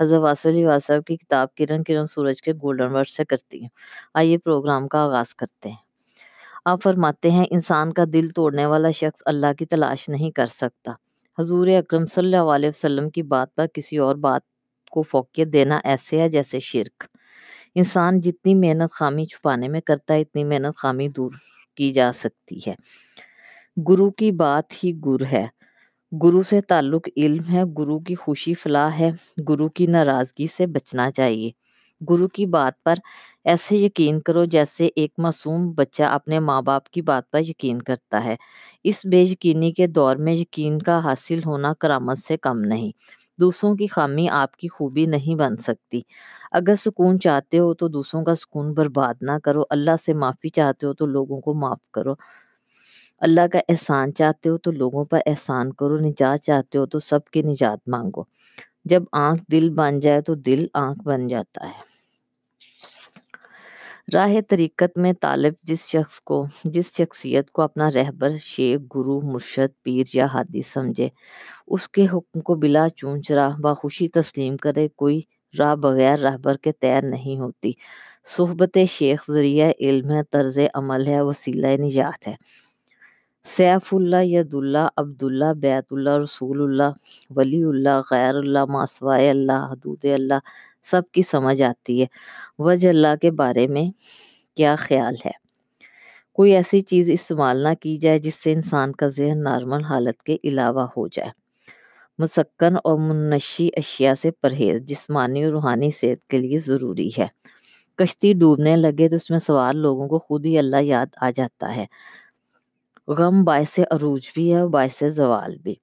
حضرت 0.02 0.20
واصل 0.20 0.66
واسب 0.66 1.06
کی 1.08 1.16
کتاب 1.16 1.56
کرن 1.56 1.84
کرن 1.84 2.06
سورج 2.06 2.42
کے 2.42 2.54
گولڈن 2.54 2.96
ورڈ 2.96 3.08
سے 3.08 3.26
کرتی 3.26 3.62
ہوں۔ 3.62 3.70
آئیے 4.14 4.38
پروگرام 4.38 4.88
کا 4.88 5.04
آغاز 5.04 5.36
کرتے 5.36 5.70
ہیں۔ 5.70 5.86
آپ 6.66 6.84
فرماتے 6.84 7.32
ہیں، 7.32 7.46
انسان 7.52 7.94
کا 7.94 8.04
دل 8.14 8.30
توڑنے 8.30 8.66
والا 8.66 8.92
شخص 8.92 9.22
اللہ 9.26 9.54
کی 9.60 9.66
تلاش 9.66 10.10
نہیں 10.10 10.32
کر 10.32 10.48
سکتا۔ 10.48 11.07
حضور 11.40 11.68
اکرم 11.68 12.06
صلی 12.06 12.26
اللہ 12.26 12.50
علیہ 12.52 12.70
وسلم 12.70 13.10
کی 13.10 13.24
بات 13.24 13.56
پر 13.56 13.66
کسی 13.74 13.98
اور 13.98 14.16
بات 14.16 14.42
کو 14.92 15.02
فوقیت 15.02 15.48
دینا 15.54 15.80
ایسے 15.84 16.22
ہے 16.22 16.30
جیسے 16.30 16.60
شرک۔ 16.60 17.04
انسان 17.76 18.20
جتنی 18.20 18.56
محنت 18.56 18.92
خامی 18.92 19.26
چھپانے 19.26 19.68
میں 19.68 19.82
کرتا 19.82 20.14
ہے، 20.14 20.22
اتنی 20.22 20.44
محنت 20.44 20.78
خامی 20.78 21.08
دور 21.08 21.32
کی 21.76 21.90
جا 21.90 22.12
سکتی 22.14 22.60
ہے۔ 22.68 22.76
گرو 23.90 24.12
کی 24.12 24.32
بات 24.32 24.84
ہی 24.84 24.94
گر 25.06 25.26
ہے۔ 25.26 25.48
گرو 26.24 26.44
سے 26.44 26.62
تعلق 26.62 27.10
علم 27.18 27.44
ہے، 27.52 27.64
گرو 27.78 28.00
کی 28.00 28.16
خوشی 28.16 28.54
فلاح 28.54 28.90
ہے۔ 29.00 29.12
گرو 29.50 29.70
کی 29.70 29.88
ناراضگی 29.88 30.48
سے 30.48 30.68
بچنا 30.68 31.12
چاہیے۔ 31.12 31.52
گرو 32.10 32.28
کی 32.28 32.46
بات 32.46 32.84
پر 32.84 32.96
ایسے 33.48 33.76
یقین 33.78 34.20
کرو 34.22 34.46
جیسے 34.46 34.90
ایک 34.96 35.12
معصوم 35.18 35.72
بچہ 35.72 36.04
اپنے 36.04 36.40
ماں 36.40 36.62
باپ 36.62 36.90
کی 36.90 37.02
بات 37.02 37.32
پر 37.32 37.40
یقین 37.40 37.82
کرتا 37.82 38.24
ہے۔ 38.24 38.36
اس 38.84 39.06
بے 39.06 39.22
یقینی 39.22 39.72
کے 39.72 39.88
دور 39.88 40.16
میں 40.16 40.34
یقین 40.34 40.80
کا 40.80 41.04
حاصل 41.04 41.40
ہونا 41.46 41.74
کرامت 41.74 42.20
سے 42.20 42.38
کم 42.38 42.60
نہیں، 42.60 42.92
دوسروں 43.42 43.76
کی 43.76 43.88
خامی 43.88 44.30
آپ 44.30 44.58
کی 44.58 44.68
خوبی 44.68 45.06
نہیں 45.06 45.36
بن 45.36 45.58
سکتی۔ 45.58 46.02
اگر 46.52 46.76
سکون 46.76 47.20
چاہتے 47.20 47.60
ہو 47.60 47.74
تو 47.74 47.88
دوسروں 47.88 48.24
کا 48.26 48.36
سکون 48.36 48.74
برباد 48.74 49.14
نہ 49.22 49.38
کرو، 49.44 49.64
اللہ 49.70 49.96
سے 50.06 50.14
معافی 50.14 50.50
چاہتے 50.50 50.86
ہو 50.88 50.94
تو 50.94 51.06
لوگوں 51.06 51.42
کو 51.42 51.54
معاف 51.54 51.92
کرو۔ 51.92 52.14
اللہ 53.20 53.48
کا 53.52 53.60
احسان 53.70 54.14
چاہتے 54.14 54.50
ہو 54.50 54.58
تو 54.58 54.72
لوگوں 54.72 55.06
پر 55.06 55.20
احسان 55.26 55.74
کرو، 55.74 55.98
نجات 55.98 56.42
چاہتے 56.42 56.78
ہو 56.78 56.86
تو 56.86 57.00
سب 57.00 57.26
کی 57.26 57.42
نجات 57.42 57.80
مانگو۔ 57.88 58.24
جب 58.86 59.04
آنکھ 59.12 59.44
دل 59.52 59.70
بن 59.70 60.00
جائے 60.00 60.22
تو 60.22 60.36
دل 60.36 60.68
آنکھ 60.74 61.04
بن 61.04 61.28
جاتا 61.28 61.68
ہے۔ 61.68 62.07
راہ 64.14 64.34
طریقت 64.48 64.98
میں 64.98 65.14
طالب 65.22 65.54
جس 65.64 65.88
شخص 65.88 66.20
کو، 66.22 66.46
جس 66.64 66.86
شخصیت 66.98 67.52
کو 67.52 67.62
اپنا 67.62 67.92
رہبر، 67.92 68.38
شیخ، 68.38 68.80
گرو، 68.96 69.22
مرشد، 69.22 69.84
پیر 69.84 70.04
یا 70.14 70.26
حادی 70.26 70.62
سمجھے، 70.62 71.10
اس 71.68 71.90
کے 71.90 72.06
حکم 72.14 72.42
کو 72.42 72.56
بلا 72.56 72.90
چونچ، 72.90 73.32
راہ 73.32 73.58
بخوشی 73.60 74.08
تسلیم 74.08 74.58
کرے، 74.58 74.88
کوئی 74.96 75.22
راہ 75.60 75.76
بغیر 75.76 76.20
رہبر 76.20 76.58
کے 76.58 76.72
تیر 76.72 77.02
نہیں 77.04 77.40
ہوتی۔ 77.40 77.72
صحبت 78.26 78.78
شیخ 78.90 79.32
ذریعہ 79.32 79.72
علم 79.80 80.12
ہے، 80.12 80.22
طرز 80.32 80.60
عمل 80.74 81.08
ہے، 81.08 81.22
وسیلہ 81.22 81.68
نجات 81.68 82.28
ہے۔ 82.28 82.36
سیف 83.46 83.94
اللہ، 83.94 84.24
ید 84.24 84.54
اللہ 84.54 84.88
عبداللہ 84.98 85.54
بیت 85.54 85.86
اللہ، 85.92 86.18
رسول 86.18 86.62
اللہ، 86.62 86.92
ولی 87.36 87.64
اللہ، 87.64 88.02
غیر 88.12 88.36
اللہ 88.36 88.66
ماسوائے 88.66 89.30
اللہ، 89.30 89.68
حدود 89.72 90.06
اللہ 90.06 90.40
سب 90.92 91.02
کی 91.12 91.22
سمجھ 91.22 91.62
آتی 91.62 92.02
ہے۔ 92.02 92.06
وجہ 92.60 92.90
اللہ 92.90 93.16
کے 93.22 93.32
بارے 93.32 93.68
میں 93.68 93.92
کیا 94.56 94.76
خیال 94.80 95.16
ہے؟ 95.26 95.32
کوئی 96.34 96.54
ایسی 96.56 96.82
چیز 96.82 97.10
استعمال 97.14 97.58
نہ 97.58 97.74
کی 97.82 97.98
جائے 97.98 98.20
جس 98.20 98.36
سے 98.36 98.54
انسان 98.54 98.92
کا 98.92 99.08
ذہن 99.08 99.44
نارمل 99.44 99.84
حالت 99.84 100.24
کے 100.24 100.38
علاوہ 100.44 100.88
ہو 100.98 101.08
جائے۔ 101.08 101.30
مسکن 102.20 102.76
اور 102.84 102.98
منشی 103.00 103.70
اشیاء 103.78 104.14
سے 104.22 104.32
پرہیز، 104.32 104.82
جسمانی 104.82 105.44
اور 105.44 105.52
روحانی 105.52 105.92
صحت 105.92 106.28
کے 106.28 106.38
لیے 106.38 106.60
ضروری 106.60 107.10
ہے۔ 107.18 107.28
کشتی 107.96 108.34
ڈوبنے 108.34 108.76
لگے 108.76 109.10
تو 109.10 109.16
اس 109.16 109.30
میں 109.30 109.40
سوار 109.40 109.74
لوگوں 109.74 110.08
کو 110.08 110.20
خود 110.20 110.46
ہی 110.46 110.58
اللہ 110.58 110.82
یاد 110.82 111.08
آ 111.22 111.30
جاتا 111.30 111.76
ہے۔ 111.76 111.86
غم 113.08 113.44
باعث 113.44 113.80
عروج 113.92 114.30
بھی 114.34 114.54
ہے 114.54 114.60
اور 114.60 114.70
باعث 114.70 115.04
زوال 115.16 115.58
بھی۔ 115.58 115.76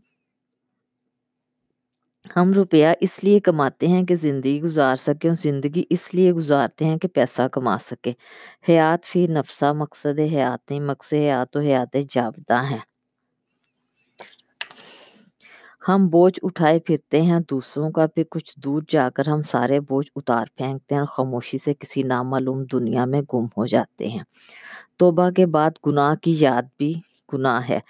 ہم 2.25 2.53
روپیہ 2.53 2.87
اس 3.01 3.25
لیے 3.25 3.41
کماتے 3.41 3.89
ہیں 3.89 4.03
کہ 4.05 4.17
زندگی 4.17 4.63
گزار 4.63 4.97
سکیں 4.97 5.31
اور 5.31 5.37
زندگی 5.37 5.85
اس 5.91 6.15
لیے 6.15 6.33
گزارتے 6.33 6.85
ہیں 6.85 6.99
کہ 6.99 7.09
پیسہ 7.09 7.49
کما 7.53 7.79
سکے 7.79 8.13
حیات 8.69 9.05
فی 9.05 9.27
نفسہ، 9.27 9.73
مقصد 9.73 10.19
حیات 10.19 10.71
نہیں، 10.71 10.81
مقصد 10.81 11.13
حیات 11.13 11.57
و 11.57 11.61
حیات 11.61 11.97
جاودہ 12.09 12.63
ہیں۔ 12.71 12.79
ہم 15.89 16.09
بوجھ 16.09 16.41
اٹھائے 16.43 16.79
پھرتے 16.81 17.23
ہیں، 17.23 17.41
دوسروں 17.51 17.91
کا 17.91 18.07
پھر 18.07 18.23
کچھ 18.31 18.55
دور 18.57 18.83
جا 18.89 19.11
کر 19.11 19.29
ہم 19.29 19.43
سارے 19.43 19.81
بوجھ 19.81 20.11
اتار 20.17 20.47
پھینکتے 20.57 20.95
ہیں 20.95 21.01
اور 21.01 21.09
خاموشی 21.09 21.59
سے 21.59 21.75
کسی 21.75 22.03
نامعلوم 22.03 22.65
دنیا 22.73 23.05
میں 23.05 23.23
گم 23.35 23.47
ہو 23.57 23.67
جاتے 23.67 24.09
ہیں۔ 24.09 24.23
توبہ 24.97 25.31
کے 25.31 25.47
بعد 25.47 25.71
گناہ 25.87 26.15
کی 26.15 26.35
یاد 26.39 26.63
بھی 26.79 26.95
گناہ 27.33 27.69
ہے۔ 27.69 27.81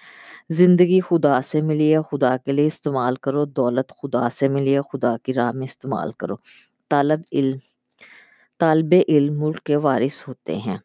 زندگی 0.49 0.99
خدا 0.99 1.41
سے 1.41 1.61
ملی 1.61 1.95
ہے، 1.95 2.01
خدا 2.01 2.37
کے 2.37 2.51
لیے 2.51 2.67
استعمال 2.67 3.15
کرو۔ 3.15 3.45
دولت 3.45 3.89
خدا 3.89 4.29
سے 4.29 4.47
ملی 4.47 4.77
ہے، 4.77 4.81
خدا 4.81 5.17
کی 5.23 5.33
راہ 5.33 5.51
میں 5.51 5.65
استعمال 5.65 6.11
کرو۔ 6.11 6.35
طالب 6.89 7.21
علم 7.31 7.57
طالب 8.59 8.93
علم 9.07 9.41
ملک 9.41 9.63
کے 9.63 9.75
وارث 9.75 10.27
ہوتے 10.27 10.57
ہیں۔ 10.57 10.77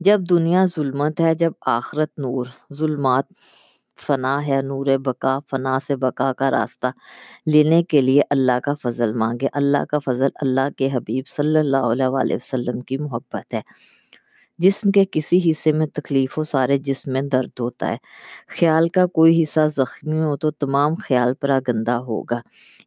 جب 0.00 0.20
دنیا 0.30 0.64
ظلمت 0.76 1.20
ہے، 1.20 1.34
جب 1.34 1.52
آخرت 1.66 2.18
نور، 2.18 2.46
ظلمات، 2.74 3.24
فنا 4.06 4.46
ہے، 4.46 4.62
نور 4.62 4.86
بقا، 4.98 5.38
فنا 5.50 5.78
سے 5.86 5.96
بقا 5.96 6.32
کا 6.32 6.50
راستہ 6.50 6.86
لینے 7.46 7.82
کے 7.82 8.00
لیے 8.00 8.22
اللہ 8.30 8.60
کا 8.62 8.74
فضل 8.82 9.12
مانگے۔ 9.12 9.46
اللہ 9.52 9.84
کا 9.84 9.98
فضل 9.98 10.28
اللہ 10.34 10.70
کے 10.76 10.88
حبیب 10.92 11.26
صلی 11.26 11.58
اللہ 11.58 11.76
علیہ 11.76 12.36
وسلم 12.36 12.80
کی 12.80 12.98
محبت 12.98 13.54
ہے۔ 13.54 13.60
جسم 14.60 14.90
کے 14.90 15.04
کسی 15.12 15.50
حصے 15.50 15.72
میں 15.72 15.86
تکلیف 15.86 16.38
ہو، 16.38 16.44
سارے 16.44 16.78
جسم 16.78 17.12
میں 17.12 17.22
درد 17.22 17.60
ہوتا 17.60 17.88
ہے۔ 17.88 17.96
خیال 18.48 18.88
کا 18.88 19.06
کوئی 19.06 19.42
حصہ 19.42 19.60
زخمی 19.76 20.20
ہو 20.20 20.36
تو 20.36 20.50
تمام 20.50 20.94
خیال 20.94 21.34
پر 21.34 21.50
گندا 21.68 21.98
ہوگا۔ 21.98 22.40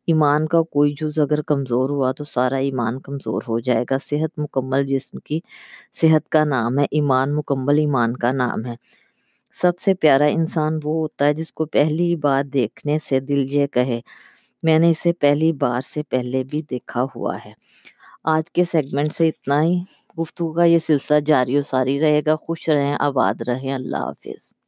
ایمان 0.08 0.48
کا 0.48 0.62
کوئی 0.72 0.94
جز 1.02 1.20
اگر 1.20 1.42
کمزور 1.42 1.90
ہوا 1.90 2.12
تو 2.12 2.24
سارا 2.24 2.58
ایمان 2.58 3.00
کمزور 3.02 3.42
ہو 3.48 3.60
جائے 3.60 3.86
گا۔ 3.92 3.98
صحت 4.06 4.40
مکمل 4.40 4.86
جسم 4.88 5.18
کی 5.20 5.40
صحت 6.02 6.30
کا 6.30 6.44
نام 6.44 6.80
ہے، 6.80 6.86
ایمان 6.92 7.36
مکمل 7.36 7.80
ایمان 7.80 8.18
کا 8.18 8.32
نام 8.32 8.66
ہے۔ 8.66 8.76
سب 9.54 9.80
سے 9.80 9.94
پیارا 9.94 10.26
انسان 10.26 10.80
وہ 10.84 10.94
ہوتا 10.94 11.26
ہے 11.26 11.34
جس 11.34 11.54
کو 11.54 11.66
پہلی 11.66 12.16
بار 12.16 12.44
دیکھنے 12.44 12.98
سے 13.10 13.20
دل 13.20 13.46
یہ 13.50 13.68
کہے۔ 13.68 14.00
میں 14.64 14.80
نے 14.80 14.92
اسے 14.92 15.14
پہلی 15.14 15.52
بار 15.54 15.82
سے 15.94 16.04
پہلے 16.04 16.44
بھی 16.44 16.62
دیکھا 16.70 17.06
ہوا 17.16 17.38
ہے۔ 17.46 17.54
آج 18.24 18.52
کے 18.52 18.64
سیگمنٹ 18.64 19.14
سے 19.14 19.28
اتنا 19.28 19.64
ہی۔ 19.64 19.80
گفتگو 20.20 20.54
کا 20.54 20.64
یہ 20.64 20.80
سلسلہ 20.80 21.20
جاری 21.20 21.58
و 21.58 21.62
ساری 21.62 22.00
رہے 22.02 22.22
گا۔ 22.26 22.36
خوش 22.36 22.70
رہیں، 22.70 22.96
آباد 23.00 23.42
رہیں۔ 23.48 23.74
اللہ 23.74 23.98
حافظ۔ 23.98 24.63